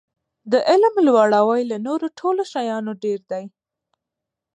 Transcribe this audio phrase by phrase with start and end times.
[0.51, 3.43] د علم لوړاوی له نورو ټولو شیانو ډېر دی.